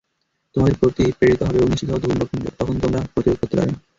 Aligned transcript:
তোমাদের 0.55 0.75
প্রতি 0.77 1.03
প্রেরিত 1.17 1.41
হবে 1.43 1.59
অগ্নিশিখা 1.61 1.93
ও 1.95 2.03
ধূম্রপুঞ্জ, 2.03 2.45
তখন 2.59 2.75
তোমরা 2.83 2.99
প্রতিরোধ 3.13 3.37
করতে 3.39 3.55
পারবে 3.55 3.71
না। 3.71 3.79